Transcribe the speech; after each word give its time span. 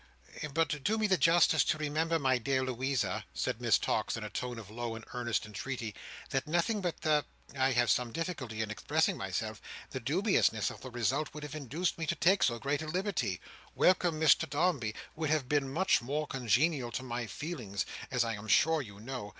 "But 0.55 0.83
do 0.83 0.97
me 0.97 1.05
the 1.05 1.15
justice 1.15 1.63
to 1.65 1.77
remember, 1.77 2.17
my 2.17 2.39
dear 2.39 2.63
Louisa," 2.63 3.23
said 3.35 3.61
Miss 3.61 3.77
Tox 3.77 4.17
in 4.17 4.23
a 4.23 4.31
tone 4.31 4.57
of 4.57 4.71
low 4.71 4.95
and 4.95 5.05
earnest 5.13 5.45
entreaty, 5.45 5.93
"that 6.31 6.47
nothing 6.47 6.81
but 6.81 7.01
the—I 7.01 7.73
have 7.73 7.91
some 7.91 8.11
difficulty 8.11 8.63
in 8.63 8.71
expressing 8.71 9.15
myself—the 9.15 9.99
dubiousness 9.99 10.71
of 10.71 10.81
the 10.81 10.89
result 10.89 11.35
would 11.35 11.43
have 11.43 11.53
induced 11.53 11.99
me 11.99 12.07
to 12.07 12.15
take 12.15 12.41
so 12.41 12.57
great 12.57 12.81
a 12.81 12.87
liberty: 12.87 13.39
'Welcome, 13.75 14.17
Master 14.17 14.47
Dombey,' 14.47 14.95
would 15.15 15.29
have 15.29 15.47
been 15.47 15.71
much 15.71 16.01
more 16.01 16.25
congenial 16.25 16.89
to 16.93 17.03
my 17.03 17.27
feelings, 17.27 17.85
as 18.09 18.23
I 18.23 18.33
am 18.33 18.47
sure 18.47 18.81
you 18.81 18.99
know. 18.99 19.29